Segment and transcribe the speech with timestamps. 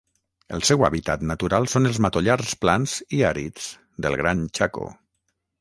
[0.57, 3.71] El seu hàbitat natural són els matollars plans i àrids
[4.07, 4.91] del Gran Chaco.